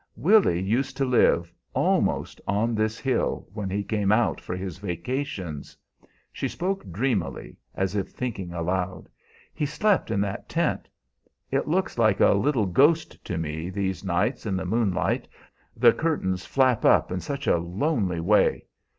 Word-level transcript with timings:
"Willy 0.15 0.59
used 0.59 0.97
to 0.97 1.05
live, 1.05 1.53
almost, 1.75 2.41
on 2.47 2.73
this 2.73 2.97
hill 2.97 3.47
when 3.53 3.69
he 3.69 3.83
came 3.83 4.11
out 4.11 4.41
for 4.41 4.55
his 4.57 4.79
vacations." 4.79 5.77
She 6.33 6.47
spoke 6.47 6.91
dreamily, 6.91 7.55
as 7.75 7.95
if 7.95 8.07
thinking 8.09 8.51
aloud. 8.51 9.09
"He 9.53 9.67
slept 9.67 10.09
in 10.09 10.19
that 10.21 10.49
tent. 10.49 10.87
It 11.51 11.67
looks 11.67 11.99
like 11.99 12.19
a 12.19 12.33
little 12.33 12.65
ghost 12.65 13.23
to 13.25 13.37
me 13.37 13.69
these 13.69 14.03
nights 14.03 14.47
in 14.47 14.55
the 14.57 14.65
moonlight, 14.65 15.27
the 15.77 15.93
curtains 15.93 16.47
flap 16.47 16.83
in 17.11 17.19
such 17.19 17.45
a 17.45 17.57
lonely 17.59 18.19
way. 18.19 18.65